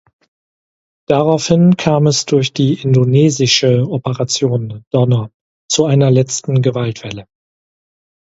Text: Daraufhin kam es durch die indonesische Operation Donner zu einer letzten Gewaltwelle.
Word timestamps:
Daraufhin 1.07 1.77
kam 1.77 2.07
es 2.07 2.25
durch 2.25 2.53
die 2.53 2.81
indonesische 2.81 3.85
Operation 3.87 4.83
Donner 4.89 5.29
zu 5.69 5.85
einer 5.85 6.09
letzten 6.09 6.63
Gewaltwelle. 6.63 7.27